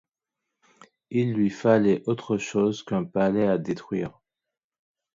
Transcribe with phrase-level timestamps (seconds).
[1.11, 4.19] Il lui fallait autre chose qu'un palais à détruire.